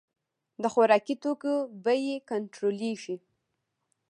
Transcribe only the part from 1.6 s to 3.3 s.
بیې کنټرولیږي